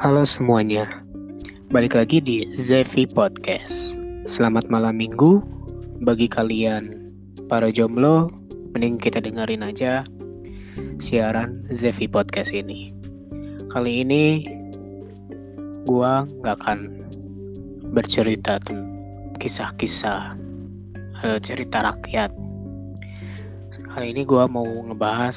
Halo 0.00 0.24
semuanya, 0.24 1.04
balik 1.68 1.92
lagi 1.92 2.24
di 2.24 2.48
Zevi 2.56 3.04
Podcast. 3.04 4.00
Selamat 4.24 4.72
malam 4.72 4.96
minggu 4.96 5.44
bagi 6.00 6.24
kalian 6.24 7.12
para 7.52 7.68
jomblo. 7.68 8.32
Mending 8.72 8.96
kita 8.96 9.20
dengerin 9.20 9.60
aja 9.60 10.08
siaran 10.96 11.60
Zevi 11.68 12.08
Podcast 12.08 12.56
ini. 12.56 12.88
Kali 13.68 14.00
ini 14.00 14.48
gua 15.84 16.24
nggak 16.24 16.56
akan 16.64 16.78
bercerita 17.92 18.56
tentang 18.64 18.96
kisah-kisah 19.36 20.32
uh, 21.28 21.36
cerita 21.44 21.84
rakyat. 21.84 22.32
Kali 23.92 24.16
ini 24.16 24.24
gua 24.24 24.48
mau 24.48 24.64
ngebahas 24.64 25.36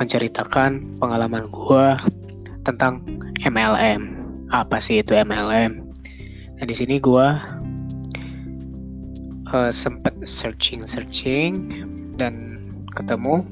menceritakan 0.00 0.96
pengalaman 0.96 1.52
gua 1.52 2.00
tentang 2.62 3.02
MLM. 3.42 4.18
Apa 4.50 4.78
sih 4.78 5.00
itu 5.02 5.14
MLM? 5.14 5.82
Nah 6.58 6.64
di 6.64 6.74
sini 6.74 7.02
gue 7.02 7.26
uh, 9.52 9.70
sempet 9.70 10.14
searching-searching 10.22 11.54
dan 12.16 12.58
ketemu 12.94 13.42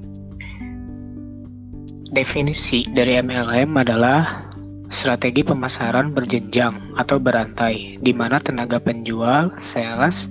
definisi 2.10 2.84
dari 2.90 3.18
MLM 3.22 3.70
adalah 3.78 4.50
strategi 4.90 5.46
pemasaran 5.46 6.10
berjenjang 6.10 6.98
atau 6.98 7.22
berantai, 7.22 8.02
di 8.02 8.10
mana 8.10 8.42
tenaga 8.42 8.82
penjual 8.82 9.54
sales 9.62 10.26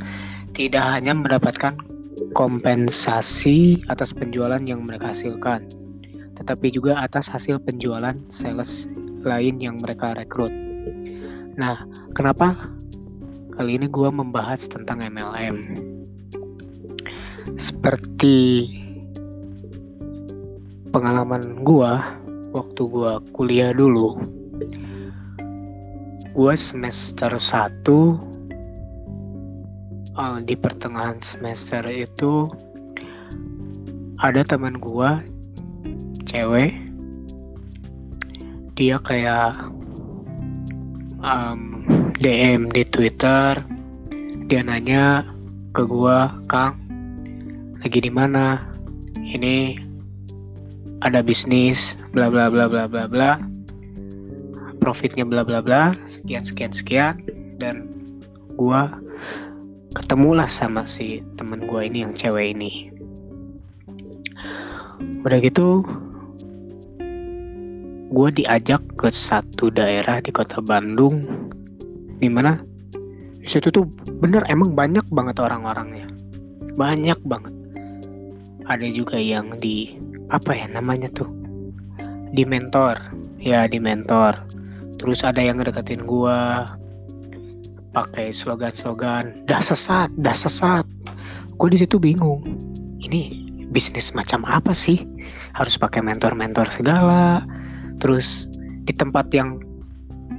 tidak 0.52 0.84
hanya 0.84 1.16
mendapatkan 1.16 1.80
kompensasi 2.36 3.80
atas 3.88 4.12
penjualan 4.12 4.60
yang 4.60 4.84
mereka 4.84 5.16
hasilkan, 5.16 5.64
tetapi 6.50 6.74
juga 6.74 6.98
atas 7.06 7.30
hasil 7.30 7.62
penjualan 7.62 8.18
sales 8.26 8.90
lain 9.22 9.62
yang 9.62 9.78
mereka 9.78 10.18
rekrut. 10.18 10.50
Nah, 11.54 11.86
kenapa 12.18 12.74
kali 13.54 13.78
ini 13.78 13.86
gue 13.86 14.10
membahas 14.10 14.66
tentang 14.66 15.06
MLM? 15.06 15.78
Seperti 17.54 18.66
pengalaman 20.90 21.62
gue 21.62 21.92
waktu 22.58 22.82
gue 22.82 23.12
kuliah 23.30 23.70
dulu, 23.70 24.18
gue 26.34 26.54
semester 26.58 27.30
1 27.30 27.86
uh, 27.86 28.02
eh, 30.18 30.38
di 30.50 30.58
pertengahan 30.58 31.22
semester 31.22 31.86
itu 31.94 32.50
ada 34.18 34.42
teman 34.42 34.82
gue 34.82 35.38
cewek 36.30 36.78
dia 38.78 39.02
kayak 39.02 39.58
um, 41.26 41.82
DM 42.22 42.70
di 42.70 42.86
Twitter 42.86 43.58
dia 44.46 44.62
nanya 44.62 45.26
ke 45.74 45.82
gua 45.90 46.38
Kang 46.46 46.90
lagi 47.80 48.00
di 48.04 48.12
mana? 48.12 48.60
Ini 49.16 49.80
ada 51.00 51.24
bisnis 51.24 51.96
bla 52.12 52.28
bla 52.28 52.52
bla 52.52 52.68
bla 52.68 52.92
bla 52.92 53.08
bla 53.08 53.40
profitnya 54.84 55.24
bla 55.24 55.48
bla 55.48 55.64
bla 55.64 55.96
sekian 56.04 56.44
sekian 56.44 56.76
sekian. 56.76 57.16
Dan 57.56 57.88
gua 58.60 59.00
ketemulah 59.96 60.48
sama 60.52 60.84
si 60.84 61.24
temen 61.40 61.64
gua 61.72 61.88
ini 61.88 62.04
yang 62.04 62.12
cewek 62.12 62.52
ini. 62.52 62.92
Udah 65.24 65.40
gitu 65.40 65.88
gue 68.10 68.30
diajak 68.42 68.82
ke 68.98 69.14
satu 69.14 69.70
daerah 69.70 70.18
di 70.18 70.34
kota 70.34 70.58
Bandung 70.66 71.30
di 72.18 72.26
mana 72.26 72.58
di 73.40 73.48
situ 73.48 73.70
tuh 73.70 73.86
bener 74.20 74.44
emang 74.52 74.76
banyak 74.76 75.06
banget 75.14 75.40
orang-orangnya. 75.40 76.10
Banyak 76.76 77.20
banget. 77.24 77.54
Ada 78.68 78.86
juga 78.92 79.16
yang 79.18 79.56
di 79.58 79.96
apa 80.30 80.54
ya 80.54 80.68
namanya 80.68 81.08
tuh? 81.14 81.30
Di 82.36 82.44
mentor. 82.44 83.00
Ya 83.40 83.66
di 83.66 83.80
mentor. 83.80 84.36
Terus 85.00 85.24
ada 85.24 85.40
yang 85.40 85.64
ngedeketin 85.64 86.04
gue 86.04 86.40
pakai 87.90 88.30
slogan-slogan 88.30 89.48
dah 89.48 89.64
sesat 89.64 90.12
dah 90.20 90.36
sesat. 90.36 90.84
Gue 91.56 91.72
di 91.72 91.80
situ 91.80 91.96
bingung. 91.98 92.44
Ini 93.00 93.32
bisnis 93.72 94.12
macam 94.12 94.44
apa 94.44 94.76
sih? 94.76 95.00
Harus 95.56 95.80
pakai 95.80 96.04
mentor-mentor 96.04 96.68
segala 96.70 97.48
terus 98.00 98.50
di 98.88 98.94
tempat 98.96 99.30
yang 99.36 99.60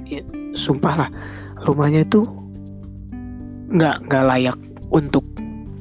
ya, 0.09 0.21
sumpah 0.51 1.07
lah 1.07 1.09
rumahnya 1.63 2.03
itu 2.03 2.25
nggak 3.71 4.11
nggak 4.11 4.25
layak 4.27 4.57
untuk 4.91 5.23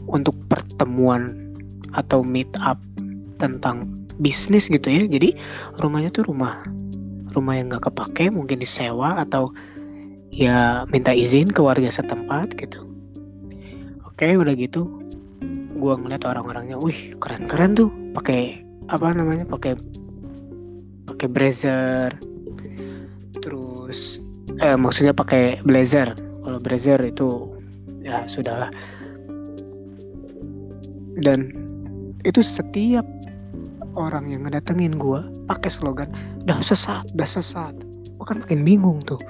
untuk 0.07 0.37
pertemuan 0.47 1.35
atau 1.91 2.23
meet 2.23 2.51
up 2.63 2.79
tentang 3.43 3.89
bisnis 4.23 4.71
gitu 4.71 4.87
ya. 4.87 5.09
Jadi 5.11 5.35
rumahnya 5.83 6.15
tuh 6.15 6.31
rumah 6.31 6.63
rumah 7.35 7.59
yang 7.59 7.73
nggak 7.73 7.91
kepake 7.91 8.31
mungkin 8.31 8.63
disewa 8.63 9.19
atau 9.19 9.51
ya 10.31 10.87
minta 10.91 11.11
izin 11.11 11.51
ke 11.51 11.59
warga 11.59 11.91
setempat 11.91 12.55
gitu. 12.59 12.87
Oke 14.07 14.37
udah 14.37 14.55
gitu 14.55 14.87
gua 15.81 15.97
ngeliat 15.97 16.29
orang-orangnya 16.29 16.77
wih 16.79 17.17
keren-keren 17.19 17.75
tuh. 17.75 17.91
Pakai 18.15 18.63
apa 18.91 19.15
namanya 19.15 19.47
pakai 19.47 19.79
pakai 21.21 21.37
blazer. 21.37 22.09
Terus 23.45 24.25
eh 24.57 24.73
maksudnya 24.73 25.13
pakai 25.13 25.61
blazer. 25.69 26.17
Kalau 26.17 26.57
blazer 26.65 26.97
itu 27.05 27.61
ya 28.01 28.25
sudahlah. 28.25 28.73
Dan 31.21 31.53
itu 32.25 32.41
setiap 32.41 33.05
orang 34.01 34.33
yang 34.33 34.49
ngedatengin 34.49 34.97
gue 34.97 35.21
pakai 35.45 35.69
slogan 35.69 36.09
dah 36.49 36.57
sesat 36.65 37.05
dah 37.13 37.29
sesat. 37.29 37.77
Gue 38.17 38.25
kan 38.25 38.41
makin 38.41 38.65
bingung 38.65 39.05
tuh. 39.05 39.21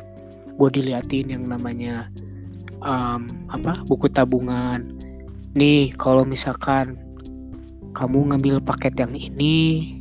Gue 0.62 0.71
diliatin 0.71 1.27
yang 1.27 1.50
namanya 1.50 2.06
um, 2.87 3.27
apa 3.50 3.83
buku 3.91 4.06
tabungan. 4.06 4.95
Nih 5.59 5.91
kalau 5.99 6.23
misalkan 6.23 6.95
kamu 7.99 8.31
ngambil 8.31 8.62
paket 8.62 8.95
yang 8.95 9.11
ini 9.19 9.99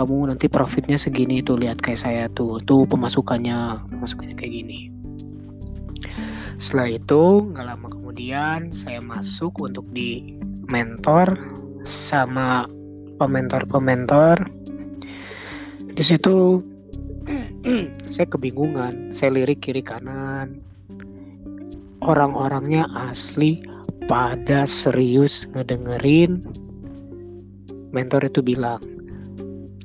kamu 0.00 0.32
nanti 0.32 0.48
profitnya 0.48 0.96
segini 0.96 1.44
tuh 1.44 1.60
lihat 1.60 1.84
kayak 1.84 2.00
saya 2.00 2.24
tuh 2.32 2.56
tuh 2.64 2.88
pemasukannya 2.88 3.84
pemasukannya 3.92 4.32
kayak 4.32 4.64
gini. 4.64 4.88
Setelah 6.56 6.96
itu 6.96 7.52
nggak 7.52 7.66
lama 7.68 7.88
kemudian 7.92 8.72
saya 8.72 9.04
masuk 9.04 9.60
untuk 9.60 9.84
di 9.92 10.40
mentor 10.72 11.36
sama 11.84 12.64
pementor-pementor. 13.20 14.40
Di 15.92 16.00
situ 16.00 16.64
saya 18.16 18.24
kebingungan 18.24 19.12
saya 19.12 19.36
lirik 19.36 19.60
kiri 19.60 19.84
kanan. 19.84 20.64
Orang-orangnya 22.00 22.88
asli 22.96 23.60
pada 24.08 24.64
serius 24.64 25.44
ngedengerin. 25.52 26.40
Mentor 27.92 28.32
itu 28.32 28.40
bilang 28.40 28.80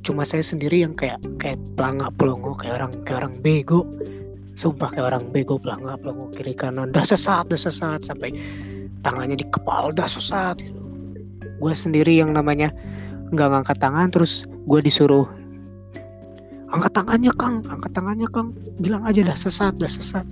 cuma 0.05 0.21
saya 0.21 0.45
sendiri 0.45 0.85
yang 0.85 0.93
kayak 0.93 1.17
kayak 1.41 1.57
pelangak 1.73 2.13
pelongo 2.21 2.53
kayak 2.53 2.77
orang 2.79 2.93
kayak 3.03 3.17
orang 3.25 3.35
bego. 3.41 3.81
Sumpah 4.55 4.87
kayak 4.93 5.05
orang 5.11 5.25
bego 5.33 5.57
pelangak 5.57 5.97
pelongo 5.99 6.29
kiri 6.31 6.53
kanan. 6.53 6.93
Dah 6.93 7.03
sesat 7.03 7.49
dah 7.49 7.57
sesat 7.57 8.05
sampai 8.05 8.31
tangannya 9.01 9.41
di 9.41 9.45
kepala 9.49 9.89
dah 9.91 10.05
sesat 10.05 10.61
gitu. 10.61 10.81
gue 11.55 11.71
sendiri 11.71 12.11
yang 12.19 12.35
namanya 12.35 12.69
nggak 13.31 13.47
ngangkat 13.47 13.77
tangan 13.79 14.11
terus 14.11 14.43
gue 14.67 14.79
disuruh 14.83 15.25
angkat 16.69 16.91
tangannya 16.93 17.31
kang 17.35 17.65
angkat 17.65 17.91
tangannya 17.97 18.29
kang. 18.29 18.53
Bilang 18.77 19.01
aja 19.03 19.25
dah 19.25 19.37
sesat 19.37 19.73
dah 19.81 19.89
sesat. 19.89 20.25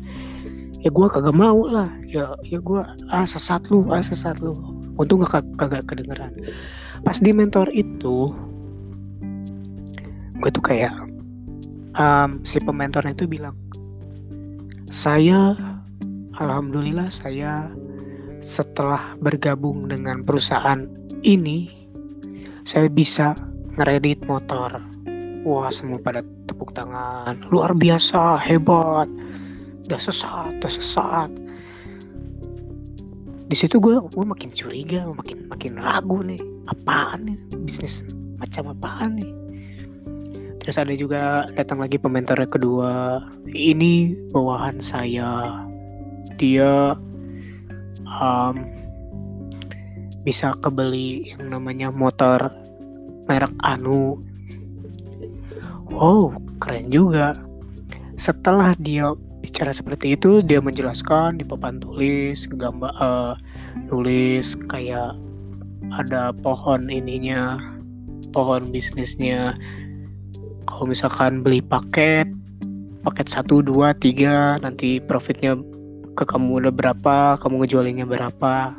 Ya 0.86 0.94
gue 0.94 1.08
kagak 1.10 1.34
mau 1.34 1.66
lah. 1.66 1.90
Ya 2.06 2.38
ya 2.46 2.62
gue 2.62 2.82
ah 3.10 3.26
sesat 3.26 3.66
lu 3.74 3.90
ah 3.90 4.06
sesat 4.06 4.38
lu. 4.38 4.54
Untung 5.02 5.26
gak 5.26 5.42
kagak 5.58 5.90
kedengeran. 5.90 6.38
Pas 7.02 7.18
di 7.18 7.34
mentor 7.34 7.68
itu 7.74 8.30
gue 10.44 10.52
tuh 10.52 10.76
kayak 10.76 10.92
um, 11.96 12.44
si 12.44 12.60
pementornya 12.60 13.16
itu 13.16 13.32
bilang 13.32 13.56
saya 14.92 15.56
alhamdulillah 16.36 17.08
saya 17.08 17.72
setelah 18.44 19.16
bergabung 19.24 19.88
dengan 19.88 20.20
perusahaan 20.28 20.84
ini 21.24 21.72
saya 22.68 22.92
bisa 22.92 23.40
ngeredit 23.80 24.28
motor. 24.28 24.84
Wah 25.48 25.72
semua 25.72 26.00
pada 26.04 26.20
tepuk 26.48 26.76
tangan. 26.76 27.40
Luar 27.48 27.72
biasa 27.72 28.36
hebat. 28.44 29.08
Udah 29.88 30.00
sesat 30.00 30.60
udah 30.60 30.72
sesat 30.72 31.32
di 33.48 33.56
situ 33.56 33.80
gue 33.80 33.96
gue 33.96 34.26
makin 34.28 34.52
curiga 34.52 35.08
makin 35.08 35.48
makin 35.48 35.80
ragu 35.80 36.20
nih. 36.20 36.44
Apaan 36.68 37.32
nih? 37.32 37.40
Bisnis 37.64 38.04
macam 38.40 38.76
apaan 38.76 39.20
nih 39.20 39.43
terus 40.64 40.80
ada 40.80 40.96
juga 40.96 41.46
datang 41.60 41.84
lagi 41.84 42.00
pementor 42.00 42.48
kedua. 42.48 43.20
Ini 43.52 44.16
bawahan 44.32 44.80
saya. 44.80 45.60
Dia 46.40 46.96
um, 48.08 48.56
bisa 50.24 50.56
kebeli 50.64 51.36
yang 51.36 51.52
namanya 51.52 51.92
motor 51.92 52.48
merek 53.28 53.52
Anu. 53.60 54.24
Wow 55.92 56.32
keren 56.64 56.90
juga. 56.90 57.36
Setelah 58.16 58.74
dia 58.80 59.12
bicara 59.44 59.76
seperti 59.76 60.16
itu 60.16 60.40
dia 60.40 60.64
menjelaskan 60.64 61.36
di 61.36 61.44
papan 61.44 61.84
tulis 61.84 62.48
gambar 62.48 62.96
uh, 62.96 63.36
nulis 63.92 64.56
kayak 64.72 65.20
ada 65.92 66.32
pohon 66.32 66.88
ininya 66.88 67.60
pohon 68.32 68.72
bisnisnya 68.72 69.60
kalau 70.68 70.90
misalkan 70.90 71.44
beli 71.44 71.60
paket 71.60 72.28
paket 73.04 73.28
satu 73.28 73.60
dua 73.60 73.92
tiga 73.92 74.56
nanti 74.64 75.04
profitnya 75.04 75.60
ke 76.16 76.24
kamu 76.24 76.64
udah 76.64 76.74
berapa 76.74 77.36
kamu 77.42 77.66
ngejualinnya 77.66 78.08
berapa. 78.08 78.78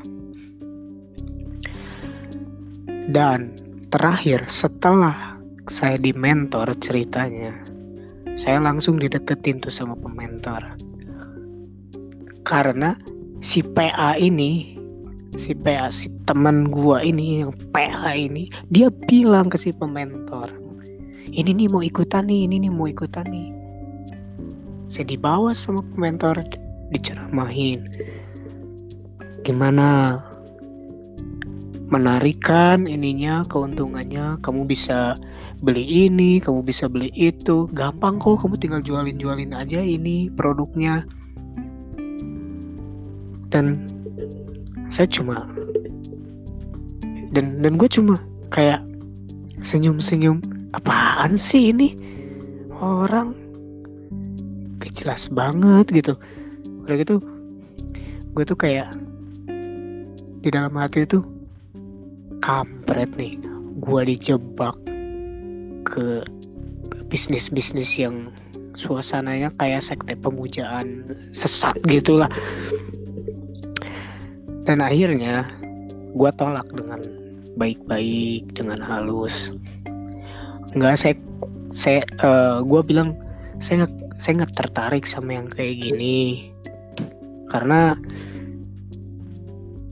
Dan 3.04 3.52
terakhir 3.92 4.48
setelah 4.48 5.36
saya 5.69 6.00
di 6.00 6.16
mentor 6.16 6.72
ceritanya 6.81 7.52
saya 8.34 8.58
langsung 8.58 8.96
dideketin 8.96 9.60
tuh 9.60 9.70
sama 9.70 9.92
pementor. 10.00 10.64
Karena 12.48 12.96
si 13.44 13.60
PA 13.60 14.16
ini 14.16 14.81
si 15.36 15.52
PA 15.52 15.92
si 15.92 16.08
teman 16.25 16.72
gua 16.72 17.04
ini 17.04 17.44
yang 17.44 17.52
PA 17.75 18.16
ini 18.16 18.48
dia 18.72 18.88
bilang 18.88 19.52
ke 19.52 19.60
si 19.60 19.75
pementor 19.75 20.63
ini 21.32 21.50
nih 21.56 21.68
mau 21.72 21.80
ikutan 21.80 22.28
nih 22.28 22.44
ini 22.44 22.68
nih 22.68 22.72
mau 22.72 22.84
ikutan 22.84 23.24
nih. 23.32 23.48
Saya 24.90 25.08
dibawa 25.08 25.56
sama 25.56 25.80
pementor 25.94 26.44
diceramahin. 26.92 27.88
Gimana? 29.40 30.20
Menarikan 31.88 32.84
ininya 32.84 33.46
keuntungannya. 33.48 34.40
Kamu 34.44 34.68
bisa 34.68 35.16
beli 35.64 36.08
ini 36.08 36.42
kamu 36.44 36.60
bisa 36.60 36.90
beli 36.90 37.08
itu. 37.16 37.70
Gampang 37.72 38.20
kok 38.20 38.44
kamu 38.44 38.60
tinggal 38.60 38.82
jualin 38.84 39.16
jualin 39.16 39.56
aja 39.56 39.80
ini 39.80 40.28
produknya. 40.36 41.08
Dan 43.48 43.88
saya 44.90 45.06
cuma 45.08 45.46
dan 47.34 47.62
dan 47.62 47.74
gue 47.74 47.90
cuma 47.90 48.14
kayak 48.50 48.82
senyum 49.62 49.98
senyum 49.98 50.38
apaan 50.74 51.38
sih 51.38 51.70
ini? 51.70 51.94
Orang 52.82 53.44
jelas 54.94 55.26
banget 55.28 55.90
gitu. 55.90 56.14
Udah 56.86 56.94
gitu 56.96 57.18
gue 58.34 58.42
tuh 58.42 58.58
kayak 58.58 58.90
di 60.42 60.48
dalam 60.50 60.74
hati 60.74 61.06
itu 61.06 61.22
kampret 62.42 63.10
nih. 63.18 63.38
Gue 63.82 64.06
dijebak 64.06 64.74
ke 65.84 66.24
bisnis-bisnis 67.10 67.94
yang 68.00 68.32
suasananya 68.74 69.54
kayak 69.60 69.86
sekte 69.86 70.18
pemujaan 70.18 71.06
sesat 71.30 71.78
gitulah. 71.86 72.30
Dan 74.64 74.80
akhirnya 74.80 75.46
gue 76.16 76.30
tolak 76.40 76.66
dengan 76.72 77.02
baik-baik 77.54 78.50
dengan 78.56 78.82
halus 78.82 79.54
nggak 80.74 80.94
saya 80.98 81.14
saya 81.74 82.00
uh, 82.22 82.62
gue 82.62 82.80
bilang 82.86 83.18
saya 83.58 83.86
nggak 83.86 83.94
saya 84.18 84.32
nggak 84.42 84.54
tertarik 84.56 85.04
sama 85.04 85.36
yang 85.36 85.48
kayak 85.50 85.78
gini. 85.78 86.50
Karena 87.50 87.94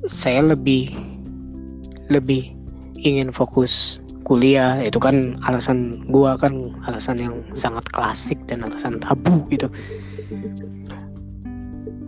saya 0.09 0.43
lebih 0.43 0.91
lebih 2.11 2.55
ingin 2.99 3.31
fokus 3.31 4.03
kuliah. 4.25 4.81
Itu 4.83 4.99
kan 5.03 5.39
alasan 5.47 6.07
gua 6.11 6.39
kan 6.39 6.75
alasan 6.89 7.19
yang 7.21 7.37
sangat 7.55 7.87
klasik 7.91 8.39
dan 8.49 8.65
alasan 8.67 8.99
tabu 9.03 9.45
gitu. 9.51 9.69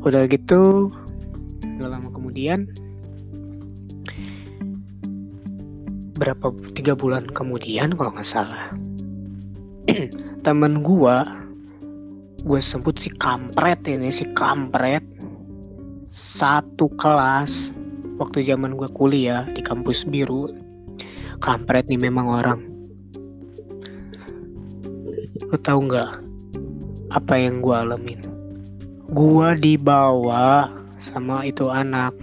Udah 0.04 0.28
gitu 0.28 0.92
gak 1.80 1.90
lama 1.90 2.08
kemudian 2.12 2.70
berapa 6.14 6.54
tiga 6.78 6.94
bulan 6.94 7.26
kemudian 7.30 7.94
kalau 7.98 8.14
nggak 8.14 8.26
salah. 8.26 8.70
Temen 10.46 10.80
gua 10.80 11.26
gue 12.44 12.60
sebut 12.60 13.00
si 13.00 13.08
kampret 13.16 13.88
ini 13.88 14.12
si 14.12 14.28
kampret 14.36 15.00
satu 16.12 16.92
kelas 17.00 17.72
waktu 18.20 18.44
zaman 18.44 18.76
gue 18.76 18.86
kuliah 18.92 19.48
di 19.50 19.64
kampus 19.64 20.04
biru. 20.04 20.52
Kampret 21.42 21.90
nih 21.90 21.98
memang 21.98 22.26
orang. 22.30 22.60
Lo 25.50 25.56
tau 25.60 25.82
nggak 25.82 26.10
apa 27.10 27.34
yang 27.36 27.58
gue 27.58 27.74
alamin? 27.74 28.20
Gue 29.10 29.48
dibawa 29.58 30.70
sama 31.00 31.42
itu 31.44 31.68
anak. 31.68 32.14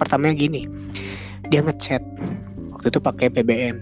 Pertamanya 0.00 0.34
gini 0.34 0.66
dia 1.52 1.60
ngechat 1.60 2.00
waktu 2.82 2.98
itu 2.98 3.06
pakai 3.06 3.30
BBM 3.30 3.78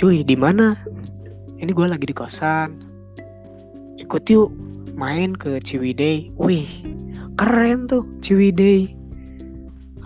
cuy 0.00 0.24
di 0.24 0.32
mana? 0.32 0.80
Ini 1.60 1.76
gue 1.76 1.84
lagi 1.84 2.08
di 2.08 2.16
kosan. 2.16 2.72
Ikut 4.00 4.24
yuk 4.32 4.48
main 4.96 5.36
ke 5.36 5.60
Ciwidey. 5.60 6.32
Wih 6.40 6.64
keren 7.36 7.84
tuh 7.84 8.08
Ciwidey. 8.24 8.96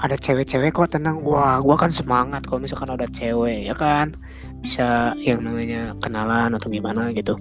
Ada 0.03 0.19
cewek-cewek 0.19 0.75
kok 0.75 0.99
tenang. 0.99 1.23
Wah 1.23 1.63
gua 1.63 1.79
kan 1.79 1.95
semangat 1.95 2.43
kalau 2.51 2.59
misalkan 2.59 2.91
ada 2.91 3.07
cewek 3.07 3.71
ya 3.71 3.75
kan? 3.79 4.19
Bisa 4.67 5.15
yang 5.23 5.47
namanya 5.47 5.95
kenalan 6.03 6.59
atau 6.59 6.75
gimana 6.75 7.15
gitu. 7.15 7.39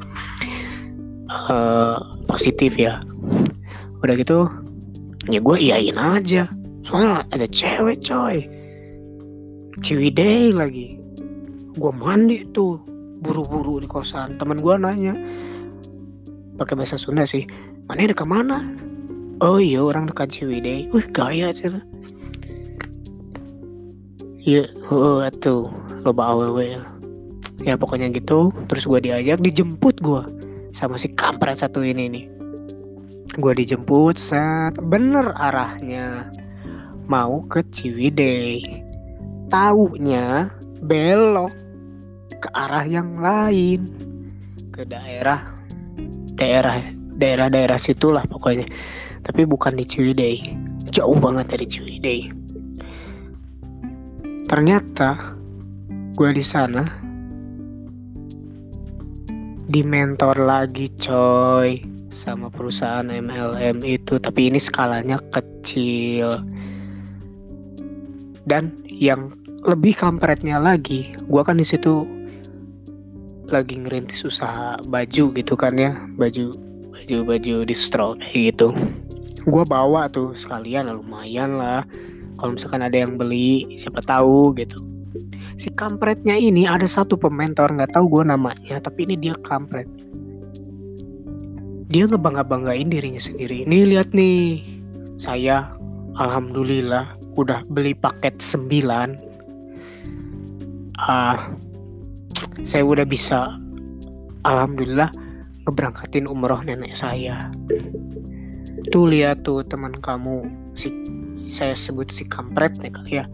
Uh, 1.25 1.97
positif 2.29 2.77
ya. 2.77 3.01
Udah 4.05 4.13
gitu 4.13 4.45
ya 5.25 5.41
gue 5.41 5.57
iyain 5.57 5.97
aja. 5.97 6.45
Soalnya 6.85 7.25
ada 7.33 7.49
cewek 7.49 8.05
coy 8.05 8.58
ciwidey 9.79 10.53
lagi 10.53 10.99
gue 11.75 11.91
mandi 11.95 12.43
tuh 12.51 12.79
buru-buru 13.23 13.79
di 13.83 13.87
kosan 13.87 14.35
teman 14.35 14.59
gue 14.59 14.75
nanya 14.79 15.15
pakai 16.59 16.75
bahasa 16.75 16.99
Sunda 16.99 17.23
sih 17.23 17.47
mana 17.87 18.07
dekat 18.07 18.27
mana 18.27 18.69
oh 19.39 19.59
iya 19.59 19.79
orang 19.79 20.11
dekat 20.11 20.31
ciwidey 20.31 20.91
wih 20.91 21.07
gaya 21.11 21.51
cina 21.55 21.83
Iya, 24.39 24.65
oh, 24.89 25.21
tuh 25.43 25.69
loba 26.07 26.33
aww 26.33 26.57
ya. 26.57 26.81
Ya 27.61 27.75
pokoknya 27.77 28.09
gitu. 28.15 28.49
Terus 28.71 28.87
gue 28.89 28.99
diajak, 29.03 29.43
dijemput 29.43 30.01
gue 30.01 30.23
sama 30.73 30.97
si 30.97 31.11
kampret 31.13 31.61
satu 31.61 31.85
ini 31.85 32.09
nih. 32.09 32.25
Gue 33.37 33.53
dijemput 33.53 34.17
saat 34.17 34.73
bener 34.79 35.37
arahnya 35.37 36.33
mau 37.05 37.45
ke 37.45 37.61
Ciwidey. 37.69 38.88
Taunya 39.49 40.53
belok 40.85 41.53
ke 42.39 42.49
arah 42.53 42.85
yang 42.85 43.17
lain. 43.17 43.81
Ke 44.69 44.85
daerah 44.85 45.57
daerah 46.39 46.79
daerah-daerah 47.19 47.75
situlah 47.75 48.23
pokoknya. 48.29 48.69
Tapi 49.25 49.43
bukan 49.43 49.75
di 49.75 49.83
Ciwidey. 49.83 50.55
Jauh 50.93 51.17
banget 51.19 51.51
dari 51.51 51.65
Ciwidey. 51.67 52.19
Ternyata 54.49 55.37
gue 56.15 56.29
di 56.33 56.41
sana 56.41 56.81
di 59.69 59.85
mentor 59.85 60.41
lagi 60.41 60.89
coy 60.97 61.85
sama 62.09 62.49
perusahaan 62.49 63.05
MLM 63.05 63.83
itu. 63.85 64.17
Tapi 64.17 64.49
ini 64.49 64.57
skalanya 64.57 65.19
kecil. 65.29 66.41
Dan 68.49 68.73
yang 68.89 69.29
lebih 69.63 69.95
kampretnya 69.95 70.59
lagi. 70.59 71.15
Gue 71.27 71.41
kan 71.43 71.59
di 71.59 71.67
situ 71.67 72.07
lagi 73.49 73.81
ngerintis 73.81 74.23
usaha 74.23 74.79
baju 74.87 75.33
gitu 75.35 75.53
kan 75.59 75.75
ya. 75.75 75.95
Baju 76.15 76.55
baju 76.93 77.17
baju 77.25 77.55
distro 77.67 78.15
kayak 78.19 78.55
gitu. 78.55 78.71
Gue 79.49 79.63
bawa 79.65 80.07
tuh 80.11 80.31
sekalian 80.35 80.91
lumayan 80.91 81.59
lah. 81.59 81.83
Kalau 82.39 82.55
misalkan 82.55 82.85
ada 82.85 82.95
yang 82.95 83.19
beli 83.19 83.75
siapa 83.75 83.99
tahu 84.05 84.55
gitu. 84.55 84.79
Si 85.59 85.67
kampretnya 85.75 86.39
ini 86.39 86.63
ada 86.63 86.87
satu 86.87 87.19
pementor 87.19 87.75
nggak 87.75 87.91
tahu 87.91 88.07
gue 88.07 88.23
namanya 88.31 88.79
tapi 88.79 89.03
ini 89.03 89.19
dia 89.19 89.35
kampret. 89.43 89.89
Dia 91.89 92.05
ngebangga 92.05 92.45
banggain 92.45 92.87
dirinya 92.87 93.19
sendiri. 93.19 93.65
Ini 93.65 93.91
lihat 93.91 94.13
nih. 94.13 94.61
Saya 95.19 95.75
alhamdulillah 96.15 97.19
udah 97.35 97.65
beli 97.67 97.91
paket 97.91 98.39
9 98.39 99.29
ah 101.07 101.47
saya 102.67 102.83
udah 102.83 103.07
bisa 103.07 103.55
alhamdulillah 104.43 105.07
ngeberangkatin 105.63 106.25
umroh 106.27 106.59
nenek 106.65 106.97
saya. 106.97 107.53
Tuh 108.89 109.05
lihat 109.05 109.45
tuh 109.45 109.61
teman 109.67 109.93
kamu 110.01 110.49
si 110.73 110.89
saya 111.45 111.77
sebut 111.77 112.09
si 112.09 112.25
kampret 112.25 112.73
nih 112.81 112.91
kali 112.91 113.11
ya. 113.21 113.25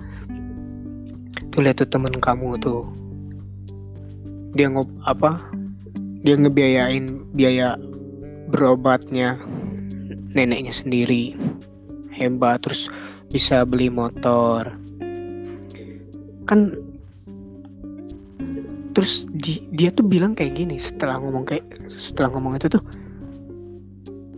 Tuh 1.56 1.64
lihat 1.64 1.80
tuh 1.80 1.90
teman 1.90 2.12
kamu 2.20 2.60
tuh. 2.60 2.84
Dia 4.56 4.72
ngob 4.72 4.88
apa? 5.08 5.40
Dia 6.28 6.36
ngebiayain 6.36 7.08
biaya 7.32 7.80
berobatnya 8.52 9.40
neneknya 10.36 10.76
sendiri. 10.76 11.36
Hebat 12.12 12.68
terus 12.68 12.92
bisa 13.32 13.64
beli 13.64 13.92
motor. 13.92 14.76
Kan 16.48 16.85
terus 18.96 19.28
di, 19.36 19.68
dia 19.76 19.92
tuh 19.92 20.08
bilang 20.08 20.32
kayak 20.34 20.56
gini 20.56 20.80
setelah 20.80 21.20
ngomong 21.20 21.44
kayak 21.44 21.68
setelah 21.92 22.32
ngomong 22.32 22.56
itu 22.56 22.72
tuh 22.72 22.84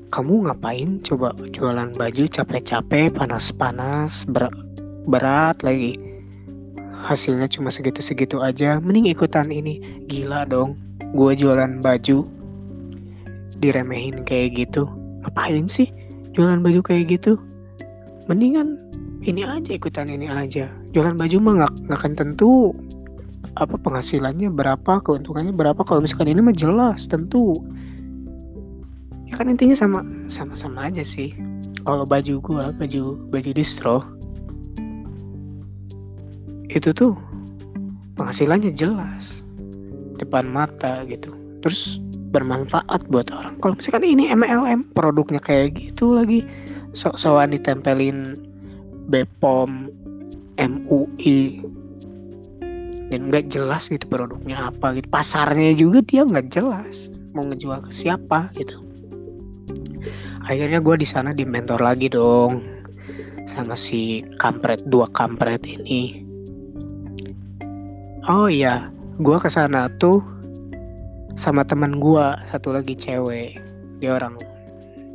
kamu 0.08 0.50
ngapain 0.50 1.04
coba 1.04 1.36
jualan 1.54 1.94
baju 1.94 2.24
capek-capek 2.26 3.14
panas-panas 3.14 4.26
berat, 4.26 4.56
berat 5.06 5.62
lagi? 5.62 6.00
Hasilnya 7.06 7.46
cuma 7.52 7.70
segitu-segitu 7.70 8.42
aja 8.42 8.82
mending 8.82 9.12
ikutan 9.12 9.52
ini. 9.54 9.78
Gila 10.10 10.50
dong 10.50 10.80
gue 11.14 11.32
jualan 11.38 11.84
baju 11.84 12.26
diremehin 13.62 14.24
kayak 14.26 14.58
gitu. 14.58 14.90
Ngapain 15.22 15.70
sih 15.70 15.92
jualan 16.34 16.64
baju 16.64 16.82
kayak 16.82 17.20
gitu? 17.20 17.38
Mendingan 18.32 18.80
ini 19.28 19.44
aja 19.44 19.76
ikutan 19.76 20.08
ini 20.08 20.32
aja. 20.32 20.72
Jualan 20.96 21.20
baju 21.20 21.36
mah 21.44 21.54
nggak 21.62 21.74
nggak 21.92 22.00
akan 22.00 22.14
tentu 22.16 22.72
apa 23.58 23.76
penghasilannya 23.82 24.54
berapa 24.54 25.02
keuntungannya 25.02 25.54
berapa. 25.54 25.82
Kalau 25.84 26.02
misalkan 26.04 26.30
ini 26.30 26.42
mah 26.42 26.56
jelas 26.56 27.10
tentu. 27.10 27.58
Ya 29.28 29.36
kan 29.36 29.52
intinya 29.52 29.76
sama 29.76 30.06
sama 30.32 30.54
sama 30.56 30.88
aja 30.88 31.04
sih. 31.04 31.36
Kalau 31.84 32.08
baju 32.08 32.40
gua 32.40 32.72
baju 32.72 33.20
baju 33.28 33.52
distro 33.52 34.04
itu 36.72 36.92
tuh 36.94 37.16
penghasilannya 38.20 38.72
jelas. 38.72 39.42
Depan 40.18 40.50
mata 40.50 41.06
gitu. 41.06 41.34
Terus 41.62 42.02
bermanfaat 42.32 43.08
buat 43.10 43.30
orang. 43.32 43.58
Kalau 43.64 43.76
misalkan 43.78 44.06
ini 44.06 44.30
MLM 44.32 44.94
produknya 44.94 45.42
kayak 45.42 45.78
gitu 45.78 46.18
lagi. 46.18 46.44
Sok-sokan 46.98 47.54
ditempelin 47.54 48.34
Bepom 49.08 49.92
MUI 50.58 51.62
dan 53.18 53.34
nggak 53.34 53.50
jelas 53.50 53.90
gitu 53.90 54.06
produknya 54.06 54.70
apa 54.70 54.94
gitu. 54.94 55.10
Pasarnya 55.10 55.74
juga 55.74 56.06
dia 56.06 56.22
nggak 56.22 56.54
jelas 56.54 57.10
mau 57.34 57.42
ngejual 57.50 57.90
ke 57.90 57.90
siapa 57.90 58.54
gitu. 58.54 58.78
Akhirnya 60.46 60.78
gue 60.78 61.02
di 61.02 61.08
sana 61.10 61.34
di 61.34 61.42
mentor 61.42 61.82
lagi 61.82 62.14
dong 62.14 62.62
sama 63.50 63.74
si 63.74 64.22
kampret 64.38 64.86
dua 64.86 65.10
kampret 65.18 65.66
ini. 65.66 66.22
Oh 68.30 68.46
iya 68.46 68.94
gue 69.18 69.38
ke 69.42 69.50
sana 69.50 69.90
tuh 69.98 70.22
sama 71.34 71.66
teman 71.66 71.98
gue 71.98 72.26
satu 72.54 72.70
lagi 72.70 72.94
cewek. 72.94 73.58
Dia 73.98 74.14
orang 74.14 74.38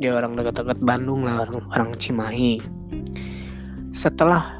dia 0.02 0.18
orang 0.18 0.34
dekat-dekat 0.34 0.82
Bandung 0.82 1.22
lah 1.22 1.46
orang 1.46 1.62
orang 1.70 1.90
Cimahi. 1.94 2.58
Setelah 3.94 4.58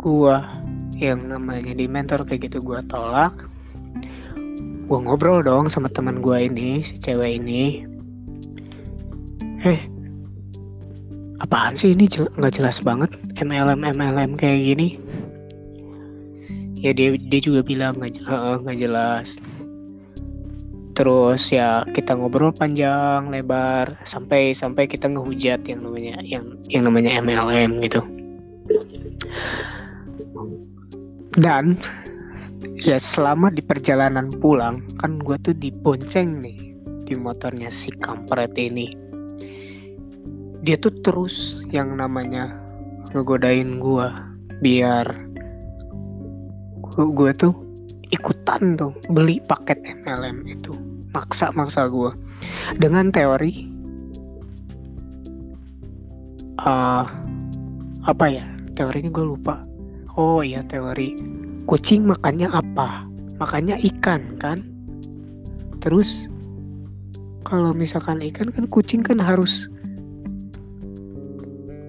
gua 0.00 0.40
yang 0.98 1.28
namanya 1.28 1.76
di 1.76 1.86
mentor 1.86 2.26
kayak 2.26 2.50
gitu 2.50 2.64
gue 2.64 2.80
tolak 2.90 3.50
gue 4.90 4.98
ngobrol 4.98 5.38
dong 5.46 5.70
sama 5.70 5.86
teman 5.86 6.18
gue 6.18 6.50
ini 6.50 6.82
si 6.82 6.98
cewek 6.98 7.38
ini. 7.38 7.86
Eh 9.62 9.78
apaan 11.38 11.78
sih 11.78 11.94
ini? 11.94 12.10
Nggak 12.10 12.58
jelas 12.58 12.82
banget 12.82 13.14
MLM 13.38 13.86
MLM 13.86 14.34
kayak 14.34 14.58
gini. 14.66 14.98
Ya 16.82 16.90
dia 16.90 17.14
dia 17.14 17.38
juga 17.38 17.62
bilang 17.62 18.02
nggak 18.02 18.18
nggak 18.66 18.78
jelas. 18.82 19.38
Terus 20.98 21.54
ya 21.54 21.86
kita 21.94 22.18
ngobrol 22.18 22.50
panjang 22.50 23.30
lebar 23.30 23.94
sampai 24.02 24.50
sampai 24.58 24.90
kita 24.90 25.06
ngehujat 25.06 25.70
yang 25.70 25.86
namanya 25.86 26.18
yang 26.26 26.58
yang 26.66 26.82
namanya 26.82 27.14
MLM 27.22 27.78
gitu 27.86 28.02
dan 31.40 31.80
ya 32.84 33.00
selama 33.00 33.48
di 33.48 33.64
perjalanan 33.64 34.28
pulang 34.28 34.84
kan 35.00 35.16
gue 35.16 35.40
tuh 35.40 35.56
dibonceng 35.56 36.44
nih 36.44 36.76
di 37.08 37.14
motornya 37.16 37.72
si 37.72 37.88
kampret 37.96 38.52
ini. 38.60 38.92
Dia 40.60 40.76
tuh 40.76 40.92
terus 41.00 41.64
yang 41.72 41.96
namanya 41.96 42.52
ngegodain 43.16 43.80
gue 43.80 44.08
biar 44.60 45.06
gue 47.00 47.30
tuh 47.32 47.56
ikutan 48.12 48.76
tuh 48.76 48.92
beli 49.08 49.40
paket 49.48 49.80
MLM 50.04 50.44
itu. 50.44 50.76
Maksa 51.10 51.50
maksa 51.56 51.88
gue 51.88 52.12
dengan 52.76 53.08
teori 53.08 53.64
uh, 56.60 57.08
apa 58.04 58.26
ya? 58.28 58.44
Teorinya 58.76 59.10
gue 59.10 59.24
lupa 59.24 59.69
Oh 60.20 60.44
iya 60.44 60.60
teori 60.60 61.16
kucing 61.64 62.04
makannya 62.04 62.52
apa? 62.52 63.08
Makannya 63.40 63.80
ikan 63.88 64.36
kan? 64.36 64.60
Terus 65.80 66.28
kalau 67.48 67.72
misalkan 67.72 68.20
ikan 68.28 68.52
kan 68.52 68.68
kucing 68.68 69.00
kan 69.00 69.16
harus 69.16 69.72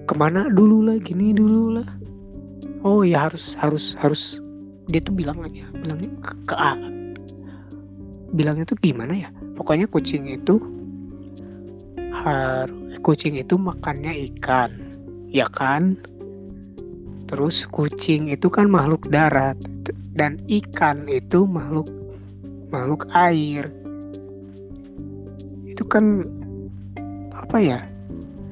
ke 0.08 0.14
mana 0.16 0.48
dulu 0.48 0.80
lah 0.80 0.96
gini 0.96 1.36
dulu 1.36 1.76
lah. 1.76 1.84
Oh 2.88 3.04
ya 3.04 3.28
harus 3.28 3.52
harus 3.60 3.92
harus 4.00 4.40
dia 4.88 5.04
tuh 5.04 5.12
bilang 5.12 5.44
aja 5.44 5.68
bilangnya 5.76 6.08
ke, 6.24 6.32
ke 6.48 6.56
A. 6.56 6.72
Bilangnya 8.32 8.64
tuh 8.64 8.80
gimana 8.80 9.12
ya? 9.12 9.28
Pokoknya 9.60 9.84
kucing 9.92 10.24
itu 10.32 10.56
harus 12.16 12.96
kucing 13.04 13.36
itu 13.36 13.60
makannya 13.60 14.16
ikan, 14.32 14.72
ya 15.28 15.44
kan? 15.52 16.00
Terus 17.32 17.64
kucing 17.64 18.28
itu 18.28 18.52
kan 18.52 18.68
makhluk 18.68 19.08
darat 19.08 19.56
dan 20.12 20.36
ikan 20.52 21.08
itu 21.08 21.48
makhluk 21.48 21.88
makhluk 22.68 23.08
air. 23.16 23.72
Itu 25.64 25.80
kan 25.88 26.28
apa 27.32 27.56
ya? 27.56 27.80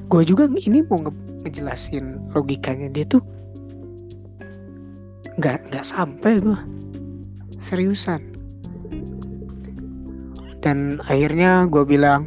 Gue 0.09 0.25
juga 0.25 0.49
ini 0.65 0.81
mau 0.89 0.97
nge 0.97 1.13
ngejelasin 1.45 2.33
logikanya 2.33 2.89
dia 2.89 3.05
tuh 3.05 3.21
nggak 5.37 5.69
nggak 5.69 5.85
sampai 5.85 6.41
gue 6.41 6.57
seriusan. 7.61 8.33
Dan 10.57 10.97
akhirnya 11.05 11.69
gue 11.69 11.85
bilang, 11.85 12.25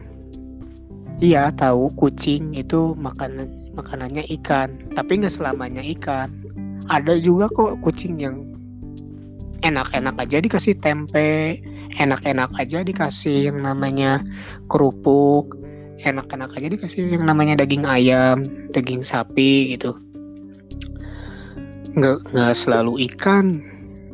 iya 1.18 1.50
tahu 1.50 1.90
kucing 1.98 2.54
itu 2.54 2.94
makanan 2.94 3.74
makanannya 3.74 4.22
ikan, 4.38 4.70
tapi 4.94 5.18
nggak 5.18 5.34
selamanya 5.34 5.82
ikan 5.98 6.43
ada 6.92 7.16
juga 7.20 7.48
kok 7.52 7.80
kucing 7.80 8.20
yang 8.20 8.44
enak-enak 9.64 10.16
aja 10.20 10.44
dikasih 10.44 10.76
tempe 10.78 11.60
enak-enak 11.96 12.50
aja 12.58 12.84
dikasih 12.84 13.48
yang 13.48 13.62
namanya 13.62 14.20
kerupuk 14.68 15.56
enak-enak 16.02 16.52
aja 16.52 16.68
dikasih 16.68 17.16
yang 17.16 17.24
namanya 17.24 17.64
daging 17.64 17.86
ayam 17.88 18.44
daging 18.74 19.00
sapi 19.00 19.78
gitu. 19.78 19.96
Nggak 21.94 22.26
nggak 22.34 22.52
selalu 22.52 23.06
ikan 23.12 23.62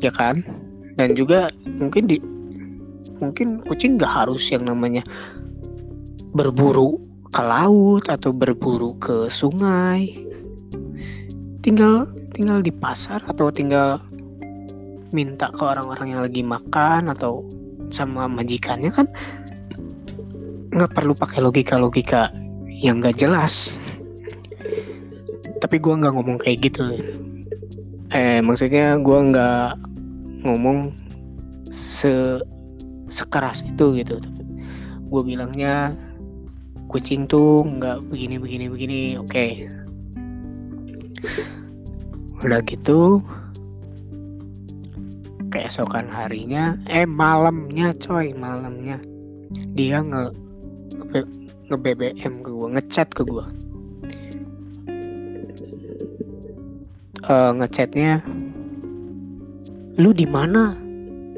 ya 0.05 0.13
kan? 0.13 0.45
Dan 1.01 1.17
juga 1.17 1.49
mungkin 1.81 2.07
di 2.07 2.21
mungkin 3.19 3.65
kucing 3.65 3.97
nggak 3.97 4.13
harus 4.25 4.53
yang 4.53 4.69
namanya 4.69 5.03
berburu 6.37 7.01
ke 7.33 7.43
laut 7.43 8.07
atau 8.07 8.31
berburu 8.31 8.95
ke 9.01 9.33
sungai. 9.33 10.15
Tinggal 11.65 12.09
tinggal 12.31 12.63
di 12.63 12.73
pasar 12.73 13.21
atau 13.27 13.51
tinggal 13.51 13.99
minta 15.11 15.51
ke 15.51 15.63
orang-orang 15.63 16.15
yang 16.15 16.23
lagi 16.23 16.43
makan 16.47 17.11
atau 17.11 17.43
sama 17.91 18.31
majikannya 18.31 18.95
kan 18.95 19.11
nggak 20.71 20.95
perlu 20.95 21.19
pakai 21.19 21.43
logika-logika 21.43 22.31
yang 22.71 23.03
nggak 23.03 23.19
jelas. 23.19 23.83
Tapi 25.59 25.77
gue 25.83 25.95
nggak 25.99 26.15
ngomong 26.15 26.39
kayak 26.39 26.71
gitu. 26.71 26.95
Eh 28.15 28.39
maksudnya 28.39 28.97
gue 29.03 29.19
nggak 29.35 29.71
ngomong 30.47 30.95
se 31.75 32.39
sekeras 33.11 33.67
itu 33.67 33.99
gitu. 33.99 34.17
Gue 35.11 35.23
bilangnya 35.27 35.99
kucing 36.87 37.27
tuh 37.27 37.67
nggak 37.67 38.07
begini 38.07 38.39
begini 38.39 38.67
begini 38.71 39.01
oke. 39.19 39.27
okay 39.27 39.51
udah 42.41 42.61
gitu 42.65 43.21
keesokan 45.51 46.07
harinya 46.09 46.79
eh 46.87 47.05
malamnya 47.05 47.91
coy 47.99 48.33
malamnya. 48.33 49.03
Dia 49.75 50.01
nge 50.01 50.33
nge 51.69 51.77
BBM 51.77 52.43
ke 52.43 52.51
gue 52.51 52.69
ngechat 52.79 53.09
ke 53.13 53.23
gue 53.27 53.45
uh, 57.27 57.51
ngechatnya 57.59 58.23
lu 60.01 60.15
di 60.17 60.25
mana? 60.25 60.79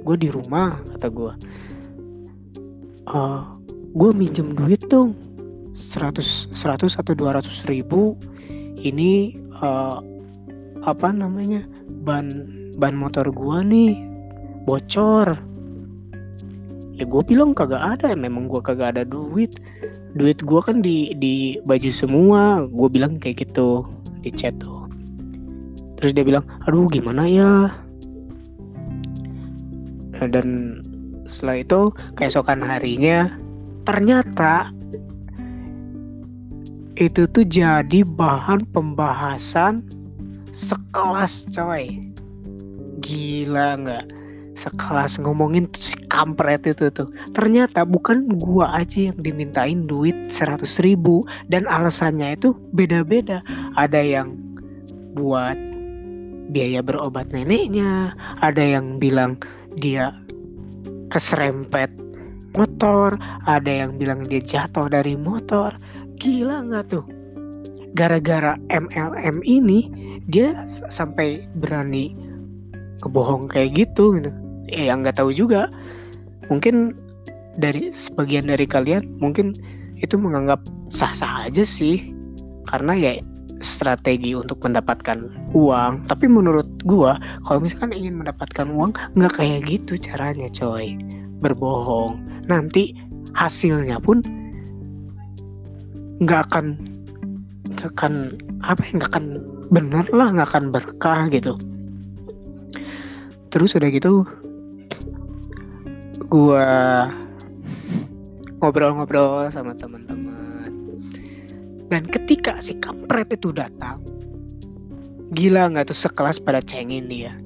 Gue 0.02 0.18
di 0.18 0.28
rumah 0.30 0.78
kata 0.94 1.08
gue 1.10 1.32
uh, 3.10 3.42
gue 3.92 4.10
minjem 4.14 4.54
duit 4.54 4.82
dong 4.90 5.14
100 5.72 6.52
100 6.52 7.00
atau 7.00 7.12
200 7.16 7.70
ribu. 7.70 8.18
Ini 8.82 9.38
uh, 9.62 10.11
apa 10.82 11.14
namanya 11.14 11.62
ban 12.02 12.28
ban 12.78 12.94
motor 12.98 13.30
gua 13.30 13.62
nih 13.62 13.98
bocor. 14.66 15.38
Ya 16.92 17.08
gue 17.08 17.22
bilang 17.24 17.56
kagak 17.56 17.98
ada 17.98 18.14
memang 18.14 18.46
gue 18.46 18.60
kagak 18.62 18.94
ada 18.94 19.02
duit. 19.02 19.58
Duit 20.12 20.38
gue 20.44 20.60
kan 20.60 20.84
di 20.84 21.16
di 21.16 21.58
baju 21.64 21.90
semua. 21.90 22.68
Gue 22.68 22.88
bilang 22.92 23.18
kayak 23.18 23.48
gitu 23.48 23.82
di 24.22 24.30
chat 24.30 24.54
tuh. 24.60 24.86
Terus 25.98 26.12
dia 26.14 26.22
bilang 26.22 26.44
aduh 26.68 26.86
gimana 26.86 27.26
ya? 27.26 27.72
Dan 30.22 30.78
setelah 31.26 31.64
itu 31.64 31.80
keesokan 32.14 32.62
harinya 32.62 33.34
ternyata 33.82 34.70
itu 36.94 37.26
tuh 37.26 37.42
jadi 37.42 38.04
bahan 38.06 38.68
pembahasan 38.70 39.82
sekelas 40.52 41.48
coy. 41.50 42.12
Gila 43.02 43.80
nggak? 43.80 44.06
Sekelas 44.52 45.16
ngomongin 45.16 45.64
tuh 45.72 45.80
si 45.80 45.96
kampret 46.12 46.68
itu 46.68 46.92
tuh. 46.92 47.08
Ternyata 47.32 47.88
bukan 47.88 48.36
gua 48.36 48.84
aja 48.84 49.10
yang 49.10 49.18
dimintain 49.24 49.88
duit 49.88 50.14
seratus 50.28 50.76
ribu 50.84 51.24
dan 51.48 51.64
alasannya 51.72 52.36
itu 52.36 52.52
beda-beda. 52.76 53.40
Ada 53.80 54.04
yang 54.04 54.36
buat 55.16 55.56
biaya 56.52 56.84
berobat 56.84 57.32
neneknya 57.32 58.12
ada 58.44 58.60
yang 58.60 59.00
bilang 59.00 59.40
dia 59.80 60.12
keserempet 61.08 61.88
motor 62.52 63.16
ada 63.48 63.72
yang 63.72 63.96
bilang 63.96 64.20
dia 64.28 64.40
jatuh 64.44 64.92
dari 64.92 65.16
motor. 65.16 65.72
Gila 66.20 66.68
nggak 66.68 66.84
tuh? 66.92 67.04
Gara-gara 67.96 68.56
MLM 68.68 69.40
ini 69.44 70.11
dia 70.28 70.66
sampai 70.68 71.46
berani 71.58 72.14
kebohong 73.02 73.50
kayak 73.50 73.74
gitu 73.74 74.18
gitu. 74.18 74.30
Eh 74.70 74.86
yang 74.88 75.02
nggak 75.02 75.18
tahu 75.18 75.34
juga. 75.34 75.68
Mungkin 76.46 76.94
dari 77.58 77.90
sebagian 77.92 78.48
dari 78.48 78.64
kalian 78.64 79.18
mungkin 79.18 79.52
itu 79.98 80.14
menganggap 80.18 80.62
sah-sah 80.92 81.50
aja 81.50 81.66
sih. 81.66 82.14
Karena 82.70 82.94
ya 82.94 83.12
strategi 83.62 84.34
untuk 84.34 84.62
mendapatkan 84.62 85.26
uang. 85.54 86.06
Tapi 86.06 86.26
menurut 86.30 86.66
gua 86.86 87.18
kalau 87.46 87.62
misalkan 87.62 87.94
ingin 87.94 88.22
mendapatkan 88.22 88.70
uang 88.70 88.94
nggak 89.18 89.32
kayak 89.38 89.66
gitu 89.66 89.98
caranya 89.98 90.46
coy. 90.54 90.94
Berbohong. 91.42 92.22
Nanti 92.46 92.94
hasilnya 93.34 93.98
pun 93.98 94.22
nggak 96.22 96.40
akan 96.50 96.66
nggak 97.74 97.90
akan 97.98 98.14
apa 98.62 98.80
ya 98.86 98.92
nggak 99.00 99.10
akan 99.10 99.26
bener 99.68 100.08
lah 100.10 100.32
nggak 100.32 100.48
akan 100.50 100.64
berkah 100.74 101.28
gitu. 101.28 101.54
Terus 103.52 103.76
udah 103.76 103.88
gitu 103.92 104.24
gua 106.32 106.66
ngobrol-ngobrol 108.58 109.52
sama 109.52 109.76
teman-teman. 109.76 110.72
Dan 111.92 112.08
ketika 112.08 112.56
si 112.64 112.72
kampret 112.80 113.28
itu 113.36 113.52
datang 113.52 114.00
gila 115.36 115.68
nggak 115.72 115.92
tuh 115.92 115.98
sekelas 116.08 116.40
pada 116.40 116.64
cengin 116.64 117.08
dia. 117.08 117.36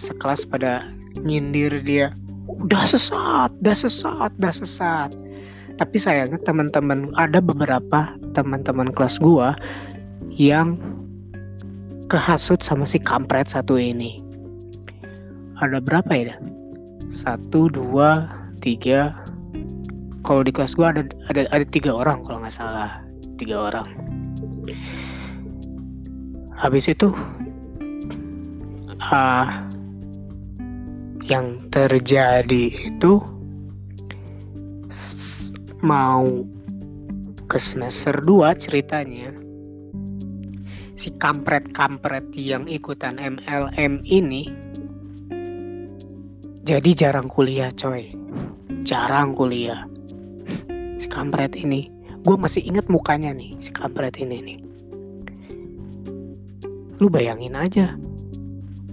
Sekelas 0.00 0.48
pada 0.48 0.88
nyindir 1.20 1.72
dia. 1.84 2.12
Udah 2.48 2.84
sesat, 2.84 3.52
udah 3.60 3.76
sesat, 3.76 4.30
udah 4.40 4.52
sesat. 4.52 5.10
Tapi 5.80 5.96
sayangnya 5.96 6.36
teman-teman 6.44 7.12
ada 7.16 7.40
beberapa 7.40 8.12
teman-teman 8.36 8.92
kelas 8.92 9.20
gua 9.20 9.56
yang 10.32 10.76
kehasut 12.12 12.60
sama 12.60 12.84
si 12.84 13.00
kampret 13.00 13.48
satu 13.48 13.80
ini. 13.80 14.20
Ada 15.56 15.80
berapa 15.80 16.12
ya? 16.12 16.36
Satu 17.08 17.72
dua 17.72 18.28
tiga. 18.60 19.16
Kalau 20.20 20.44
di 20.44 20.52
kelas 20.52 20.76
gua 20.76 20.92
ada 20.92 21.08
ada 21.32 21.48
ada 21.48 21.64
tiga 21.64 21.96
orang 21.96 22.20
kalau 22.28 22.44
nggak 22.44 22.52
salah. 22.52 23.00
Tiga 23.40 23.72
orang. 23.72 23.88
Habis 26.52 26.92
itu 26.92 27.08
uh, 29.08 29.48
yang 31.24 31.64
terjadi 31.72 32.92
itu 32.92 33.24
mau 35.80 36.28
ke 37.50 37.58
semester 37.58 38.22
2 38.22 38.54
ceritanya 38.54 39.41
si 40.94 41.12
kampret-kampret 41.16 42.32
yang 42.36 42.68
ikutan 42.68 43.16
MLM 43.16 44.04
ini. 44.04 44.52
Jadi 46.62 46.90
jarang 46.94 47.26
kuliah 47.26 47.72
coy. 47.74 48.14
Jarang 48.86 49.34
kuliah. 49.34 49.88
Si 51.00 51.10
kampret 51.10 51.58
ini. 51.58 51.90
Gue 52.22 52.38
masih 52.38 52.62
inget 52.62 52.86
mukanya 52.86 53.34
nih 53.34 53.58
si 53.58 53.74
kampret 53.74 54.14
ini 54.22 54.38
nih. 54.38 54.58
Lu 57.02 57.10
bayangin 57.10 57.58
aja 57.58 57.98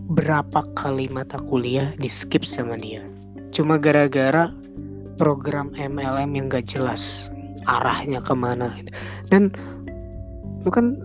berapa 0.10 0.66
kali 0.74 1.06
mata 1.14 1.38
kuliah 1.38 1.94
di 2.02 2.10
skip 2.10 2.42
sama 2.42 2.74
dia. 2.74 3.06
Cuma 3.54 3.78
gara-gara 3.78 4.50
program 5.22 5.70
MLM 5.78 6.34
yang 6.34 6.50
gak 6.50 6.66
jelas 6.66 7.30
arahnya 7.70 8.18
ke 8.26 8.34
mana. 8.34 8.74
Dan 9.30 9.54
lu 10.66 10.74
kan 10.74 10.98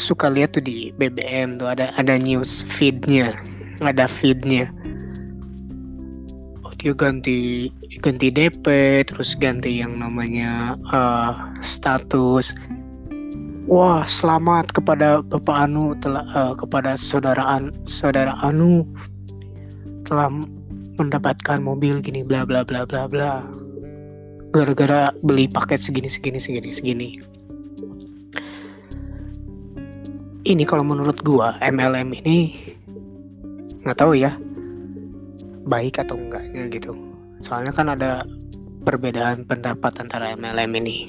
suka 0.00 0.32
lihat 0.32 0.56
tuh 0.56 0.64
di 0.64 0.92
BBM 0.96 1.60
tuh 1.60 1.68
ada 1.68 1.92
ada 2.00 2.16
news 2.16 2.64
feednya 2.64 3.36
ada 3.82 4.06
feednya. 4.06 4.70
Oh, 6.62 6.72
dia 6.78 6.94
ganti 6.94 7.70
ganti 7.98 8.30
DP 8.30 8.66
terus 9.06 9.34
ganti 9.34 9.82
yang 9.82 9.98
namanya 9.98 10.78
uh, 10.94 11.50
status. 11.60 12.54
Wah 13.70 14.02
selamat 14.06 14.74
kepada 14.74 15.22
Bapak 15.22 15.70
Anu 15.70 15.94
telah 16.02 16.26
uh, 16.34 16.54
kepada 16.58 16.98
saudara 16.98 17.42
An, 17.42 17.70
saudara 17.86 18.34
Anu 18.42 18.86
telah 20.06 20.30
mendapatkan 20.98 21.62
mobil 21.62 22.02
gini 22.02 22.26
bla 22.26 22.42
bla 22.46 22.66
bla 22.66 22.86
bla 22.86 23.06
bla. 23.06 23.46
Gara-gara 24.52 25.14
beli 25.24 25.48
paket 25.48 25.80
segini 25.80 26.10
segini 26.12 26.36
segini 26.36 26.70
segini 26.74 27.08
ini 30.42 30.66
kalau 30.66 30.82
menurut 30.82 31.18
gua 31.22 31.54
MLM 31.62 32.10
ini 32.24 32.38
nggak 33.82 33.98
tahu 33.98 34.18
ya 34.18 34.34
baik 35.66 36.02
atau 36.02 36.18
enggaknya 36.18 36.66
gitu. 36.70 36.94
Soalnya 37.42 37.70
kan 37.74 37.90
ada 37.90 38.26
perbedaan 38.82 39.46
pendapat 39.46 39.94
antara 40.02 40.34
MLM 40.34 40.72
ini. 40.82 41.06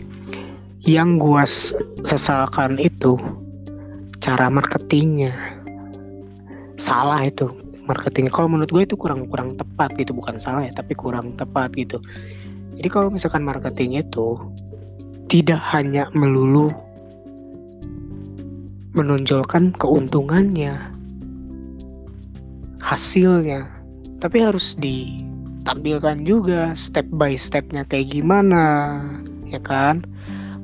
Yang 0.86 1.10
gua 1.18 1.44
sesalkan 2.06 2.78
itu 2.78 3.18
cara 4.22 4.52
marketingnya. 4.54 5.34
Salah 6.78 7.26
itu 7.26 7.50
marketing 7.84 8.32
kalau 8.32 8.48
menurut 8.56 8.72
gue 8.72 8.84
itu 8.88 8.96
kurang 8.96 9.28
kurang 9.28 9.56
tepat 9.58 9.94
gitu. 9.98 10.16
Bukan 10.16 10.38
salah 10.38 10.66
ya 10.68 10.74
tapi 10.74 10.94
kurang 10.94 11.34
tepat 11.36 11.74
gitu. 11.74 11.98
Jadi 12.74 12.90
kalau 12.90 13.14
misalkan 13.14 13.46
marketing 13.46 14.02
itu 14.02 14.38
tidak 15.30 15.62
hanya 15.74 16.10
melulu 16.14 16.70
menonjolkan 18.94 19.74
keuntungannya 19.78 20.78
hasilnya 22.82 23.66
tapi 24.24 24.40
harus 24.40 24.78
ditampilkan 24.80 26.24
juga 26.24 26.72
step 26.78 27.04
by 27.12 27.36
stepnya 27.36 27.84
kayak 27.84 28.16
gimana 28.16 29.02
ya 29.54 29.62
kan? 29.62 30.02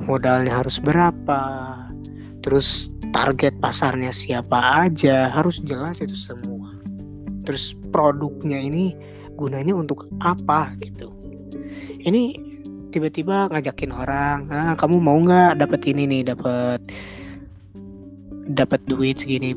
Modalnya 0.02 0.66
harus 0.66 0.82
berapa? 0.82 1.42
Terus 2.42 2.90
target 3.14 3.54
pasarnya 3.62 4.10
siapa 4.10 4.90
aja? 4.90 5.30
Harus 5.30 5.62
jelas 5.62 6.02
itu 6.02 6.18
semua. 6.18 6.74
Terus 7.46 7.78
produknya 7.94 8.58
ini 8.58 8.98
gunanya 9.38 9.78
untuk 9.78 10.10
apa 10.26 10.74
gitu. 10.82 11.14
Ini 12.02 12.50
tiba-tiba 12.90 13.54
ngajakin 13.54 13.94
orang 13.94 14.50
ah 14.50 14.74
kamu 14.74 14.98
mau 14.98 15.14
nggak 15.22 15.62
dapat 15.62 15.82
ini 15.94 16.10
nih 16.10 16.34
dapat 16.34 16.82
dapat 18.50 18.82
duit 18.90 19.22
segini 19.22 19.54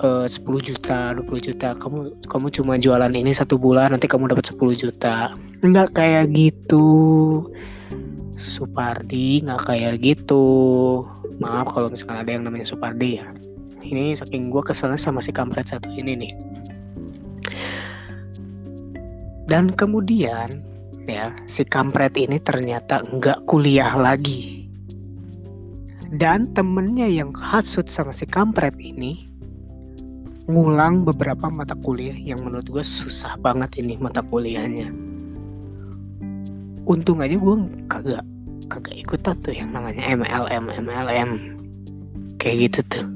uh, 0.00 0.26
10 0.26 0.42
juta 0.62 1.14
20 1.18 1.46
juta. 1.52 1.74
Kamu 1.76 2.26
kamu 2.26 2.46
cuma 2.52 2.74
jualan 2.78 3.12
ini 3.12 3.32
satu 3.32 3.56
bulan 3.56 3.94
nanti 3.94 4.06
kamu 4.06 4.30
dapat 4.30 4.52
10 4.52 4.82
juta. 4.82 5.34
Nggak 5.62 5.96
kayak 5.96 6.32
gitu. 6.32 6.88
Supardi 8.36 9.42
nggak 9.42 9.62
kayak 9.66 9.94
gitu. 10.04 10.46
Maaf 11.40 11.72
kalau 11.72 11.88
misalkan 11.88 12.20
ada 12.20 12.30
yang 12.30 12.44
namanya 12.44 12.68
Supardi 12.68 13.20
ya. 13.20 13.28
Ini 13.86 14.18
saking 14.18 14.50
gue 14.50 14.62
keselnya 14.66 14.98
sama 14.98 15.22
si 15.22 15.30
kampret 15.30 15.70
satu 15.70 15.86
ini 15.94 16.18
nih. 16.18 16.32
Dan 19.46 19.70
kemudian 19.70 20.58
ya 21.06 21.30
si 21.46 21.62
kampret 21.62 22.18
ini 22.18 22.42
ternyata 22.42 23.06
nggak 23.14 23.46
kuliah 23.46 23.94
lagi 23.94 24.65
dan 26.14 26.54
temennya 26.54 27.10
yang 27.10 27.34
hasut 27.34 27.90
sama 27.90 28.14
si 28.14 28.28
kampret 28.30 28.78
ini 28.78 29.26
ngulang 30.46 31.02
beberapa 31.02 31.50
mata 31.50 31.74
kuliah 31.82 32.14
yang 32.14 32.38
menurut 32.46 32.70
gue 32.70 32.84
susah 32.86 33.34
banget 33.42 33.82
ini 33.82 33.98
mata 33.98 34.22
kuliahnya. 34.22 34.94
Untung 36.86 37.18
aja 37.18 37.34
gue 37.34 37.54
kagak 37.90 38.22
kagak 38.70 38.94
ikutan 38.94 39.34
tuh 39.42 39.54
yang 39.58 39.74
namanya 39.74 40.06
MLM 40.06 40.70
MLM 40.70 41.30
kayak 42.38 42.70
gitu 42.70 42.80
tuh. 42.86 43.06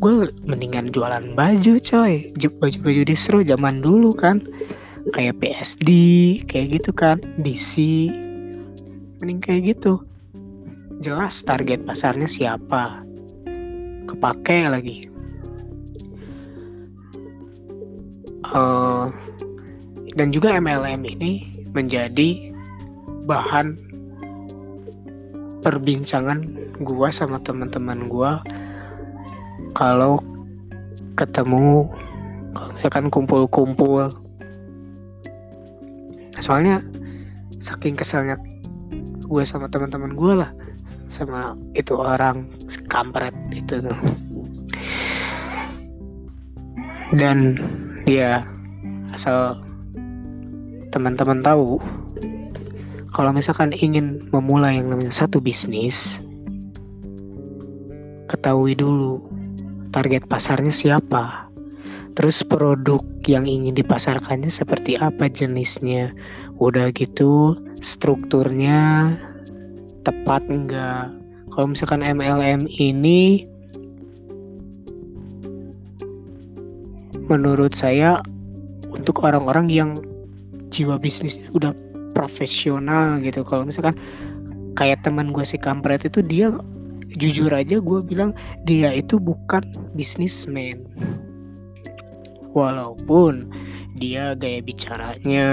Gue 0.00 0.32
mendingan 0.48 0.88
jualan 0.88 1.36
baju 1.36 1.72
coy. 1.84 2.32
Baju 2.32 2.78
baju 2.80 3.02
distro 3.04 3.44
zaman 3.44 3.84
dulu 3.84 4.16
kan. 4.16 4.40
Kayak 5.12 5.44
PSD 5.44 5.88
kayak 6.48 6.80
gitu 6.80 6.90
kan. 6.96 7.20
DC 7.44 8.08
mending 9.20 9.42
kayak 9.44 9.76
gitu 9.76 10.00
jelas 10.98 11.42
target 11.46 11.86
pasarnya 11.86 12.26
siapa. 12.26 13.02
Kepake 14.08 14.66
lagi. 14.66 15.06
Uh, 18.48 19.12
dan 20.16 20.32
juga 20.32 20.56
MLM 20.56 21.04
ini 21.04 21.52
menjadi 21.76 22.50
bahan 23.28 23.76
perbincangan 25.60 26.48
gua 26.80 27.12
sama 27.12 27.36
teman-teman 27.44 28.08
gua 28.08 28.40
kalau 29.76 30.16
ketemu 31.14 31.92
kalau 32.56 32.70
misalkan 32.74 33.06
kumpul-kumpul. 33.12 34.08
Soalnya 36.40 36.80
saking 37.60 37.98
keselnya 37.98 38.40
gue 39.28 39.42
sama 39.44 39.68
teman-teman 39.68 40.16
gue 40.16 40.34
lah 40.40 40.50
sama 41.08 41.56
itu 41.72 41.96
orang 41.96 42.48
kampret 42.88 43.34
itu 43.52 43.80
tuh. 43.80 44.00
Dan 47.16 47.56
dia 48.04 48.44
asal 49.16 49.56
teman-teman 50.92 51.40
tahu 51.40 51.80
kalau 53.12 53.32
misalkan 53.32 53.72
ingin 53.72 54.28
memulai 54.30 54.76
yang 54.76 54.92
namanya 54.92 55.12
satu 55.12 55.40
bisnis 55.40 56.20
ketahui 58.28 58.76
dulu 58.76 59.24
target 59.90 60.28
pasarnya 60.28 60.70
siapa. 60.70 61.48
Terus 62.12 62.42
produk 62.42 62.98
yang 63.30 63.46
ingin 63.46 63.78
dipasarkannya 63.78 64.50
seperti 64.50 64.98
apa 64.98 65.30
jenisnya. 65.30 66.12
Udah 66.58 66.90
gitu 66.90 67.54
strukturnya 67.78 69.14
tepat 70.08 70.40
enggak. 70.48 71.12
Kalau 71.52 71.76
misalkan 71.76 72.00
MLM 72.00 72.64
ini 72.64 73.44
menurut 77.28 77.76
saya 77.76 78.24
untuk 78.88 79.20
orang-orang 79.20 79.68
yang 79.68 79.90
jiwa 80.72 80.96
bisnis 80.96 81.36
udah 81.52 81.76
profesional 82.16 83.20
gitu. 83.20 83.44
Kalau 83.44 83.68
misalkan 83.68 84.00
kayak 84.80 85.04
teman 85.04 85.28
gue 85.36 85.44
si 85.44 85.60
kampret 85.60 86.08
itu 86.08 86.24
dia 86.24 86.56
jujur 87.20 87.52
aja 87.52 87.76
gue 87.76 88.00
bilang 88.00 88.32
dia 88.64 88.96
itu 88.96 89.20
bukan 89.20 89.60
bisnismen. 89.92 90.88
Walaupun 92.56 93.52
dia 94.00 94.32
gaya 94.32 94.64
bicaranya 94.64 95.48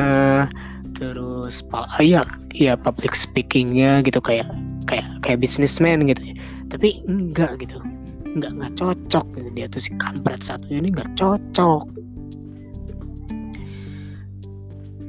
terus 0.95 1.67
ya 1.99 2.23
ya 2.55 2.73
public 2.79 3.13
speakingnya 3.13 3.99
gitu 4.07 4.23
kayak 4.23 4.47
kayak 4.87 5.05
kayak 5.21 5.43
businessman 5.43 6.07
gitu 6.07 6.31
ya 6.31 6.35
tapi 6.71 7.03
enggak 7.05 7.59
gitu 7.59 7.77
enggak 8.35 8.51
nggak 8.55 8.73
cocok 8.79 9.25
gitu. 9.35 9.49
dia 9.53 9.67
tuh 9.67 9.81
si 9.83 9.91
kampret 9.99 10.41
satu 10.41 10.65
ini 10.71 10.89
nggak 10.95 11.11
cocok 11.19 11.83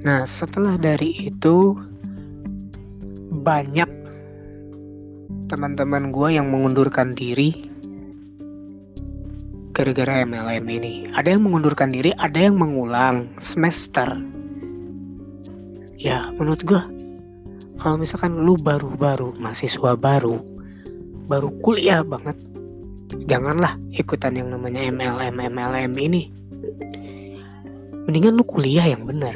nah 0.03 0.27
setelah 0.27 0.75
dari 0.79 1.31
itu 1.31 1.75
banyak 3.31 3.91
teman-teman 5.47 6.11
gue 6.11 6.29
yang 6.35 6.51
mengundurkan 6.51 7.15
diri 7.15 7.71
gara-gara 9.77 10.25
MLM 10.25 10.65
ini. 10.73 11.05
Ada 11.13 11.37
yang 11.37 11.45
mengundurkan 11.45 11.93
diri, 11.93 12.09
ada 12.17 12.49
yang 12.49 12.57
mengulang 12.57 13.29
semester 13.37 14.09
ya 15.97 16.33
menurut 16.37 16.63
gue 16.63 16.83
kalau 17.77 17.97
misalkan 18.01 18.45
lu 18.45 18.57
baru-baru 18.57 19.37
mahasiswa 19.37 19.97
baru 19.97 20.41
baru 21.29 21.49
kuliah 21.61 22.01
banget 22.07 22.37
janganlah 23.27 23.79
ikutan 23.95 24.35
yang 24.35 24.51
namanya 24.51 24.83
MLM 24.91 25.37
MLM 25.39 25.93
ini. 25.99 26.23
Mendingan 28.07 28.39
lu 28.39 28.45
kuliah 28.47 28.87
yang 28.87 29.03
benar 29.03 29.35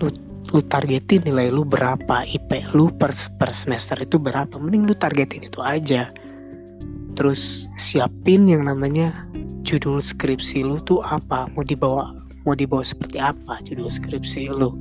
lu 0.00 0.08
lu 0.50 0.60
targetin 0.66 1.22
nilai 1.22 1.52
lu 1.52 1.62
berapa 1.62 2.24
IP 2.26 2.72
lu 2.72 2.90
per, 2.90 3.12
per 3.36 3.50
semester 3.52 3.94
itu 4.00 4.16
berapa 4.16 4.56
mending 4.56 4.88
lu 4.88 4.94
targetin 4.96 5.46
itu 5.46 5.60
aja. 5.60 6.08
Terus 7.14 7.68
siapin 7.76 8.48
yang 8.48 8.64
namanya 8.64 9.28
judul 9.60 10.00
skripsi 10.00 10.64
lu 10.64 10.80
tuh 10.80 11.04
apa 11.04 11.52
mau 11.52 11.60
dibawa 11.62 12.16
mau 12.44 12.56
dibawa 12.56 12.84
seperti 12.84 13.20
apa 13.20 13.60
judul 13.64 13.88
skripsi 13.90 14.48
lu. 14.50 14.72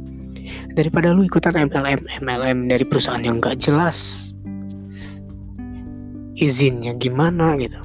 Daripada 0.73 1.13
lu 1.13 1.27
ikutan 1.27 1.53
MLM 1.53 2.07
MLM 2.23 2.71
dari 2.71 2.85
perusahaan 2.87 3.21
yang 3.21 3.43
gak 3.43 3.59
jelas. 3.61 4.31
Izinnya 6.39 6.95
gimana 6.95 7.59
gitu. 7.59 7.77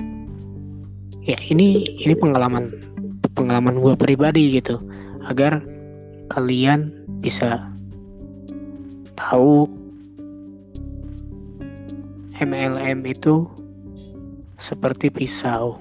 Ya 1.26 1.40
ini 1.50 1.98
ini 1.98 2.14
pengalaman 2.14 2.70
pengalaman 3.34 3.82
gue 3.82 3.94
pribadi 3.98 4.54
gitu. 4.54 4.78
Agar 5.26 5.58
kalian 6.30 6.94
bisa 7.18 7.66
tahu 9.18 9.66
MLM 12.38 13.06
itu 13.06 13.46
seperti 14.58 15.10
pisau 15.10 15.78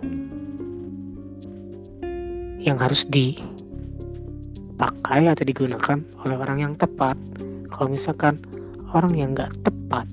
yang 2.64 2.80
harus 2.80 3.04
di 3.10 3.36
dipakai 4.74 5.30
atau 5.30 5.46
digunakan 5.46 6.02
oleh 6.26 6.36
orang 6.42 6.58
yang 6.66 6.74
tepat. 6.74 7.14
Kalau 7.70 7.94
misalkan 7.94 8.42
orang 8.90 9.14
yang 9.14 9.38
nggak 9.38 9.54
tepat, 9.62 10.10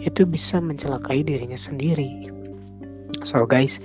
itu 0.00 0.24
bisa 0.24 0.64
mencelakai 0.64 1.20
dirinya 1.20 1.60
sendiri. 1.60 2.24
So 3.20 3.44
guys, 3.44 3.76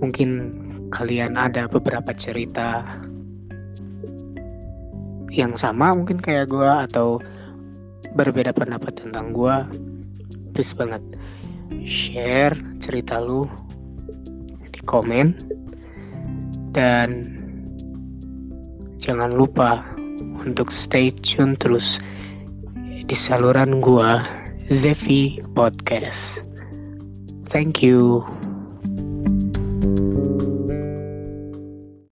mungkin 0.00 0.56
kalian 0.88 1.36
ada 1.36 1.68
beberapa 1.68 2.16
cerita 2.16 2.88
yang 5.28 5.52
sama 5.52 5.92
mungkin 5.92 6.16
kayak 6.16 6.48
gue 6.48 6.70
atau 6.88 7.20
berbeda 8.16 8.56
pendapat 8.56 8.96
tentang 8.96 9.36
gue, 9.36 9.56
please 10.56 10.72
banget 10.72 11.04
share 11.84 12.56
cerita 12.80 13.20
lu 13.20 13.44
di 14.72 14.80
komen 14.88 15.36
dan 16.72 17.36
jangan 19.06 19.30
lupa 19.30 19.86
untuk 20.42 20.74
stay 20.74 21.14
tune 21.22 21.54
terus 21.54 22.02
di 23.06 23.14
saluran 23.14 23.78
gua 23.78 24.26
Zevi 24.66 25.38
Podcast. 25.54 26.42
Thank 27.46 27.86
you. 27.86 28.26